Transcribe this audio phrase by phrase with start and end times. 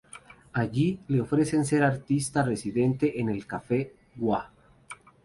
[0.53, 4.49] Allí le ofrecieron ser artista residente en el Cafe Wha?